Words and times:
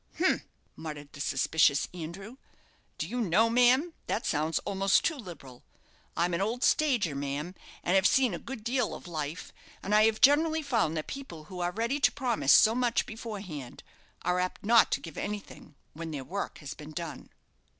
"Humph!" 0.17 0.41
muttered 0.75 1.13
the 1.13 1.21
suspicious 1.21 1.87
Andrew. 1.93 2.37
"Do 2.97 3.07
you 3.07 3.21
know, 3.21 3.51
ma'am, 3.51 3.93
that 4.07 4.25
sounds 4.25 4.57
almost 4.65 5.05
too 5.05 5.15
liberal? 5.15 5.63
I'm 6.17 6.33
an 6.33 6.41
old 6.41 6.63
stager, 6.63 7.13
ma'am, 7.13 7.53
and 7.83 7.93
have 7.95 8.07
seen 8.07 8.33
a 8.33 8.39
good 8.39 8.63
deal 8.63 8.95
of 8.95 9.05
life, 9.07 9.53
and 9.83 9.93
I 9.93 10.05
have 10.05 10.19
generally 10.19 10.63
found 10.63 10.97
that 10.97 11.05
people 11.05 11.43
who 11.43 11.59
are 11.59 11.71
ready 11.71 11.99
to 11.99 12.11
promise 12.11 12.51
so 12.51 12.73
much 12.73 13.05
beforehand, 13.05 13.83
are 14.23 14.39
apt 14.39 14.63
not 14.65 14.89
to 14.93 15.01
give 15.01 15.19
anything 15.19 15.75
when 15.93 16.09
their 16.09 16.23
work 16.23 16.57
has 16.57 16.73
been 16.73 16.93
done." 16.93 17.29